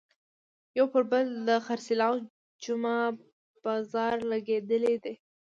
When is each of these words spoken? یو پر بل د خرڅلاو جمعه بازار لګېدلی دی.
یو 0.77 0.85
پر 0.93 1.03
بل 1.11 1.25
د 1.47 1.49
خرڅلاو 1.65 2.15
جمعه 2.63 2.99
بازار 3.65 4.15
لګېدلی 4.31 4.95
دی. 5.03 5.13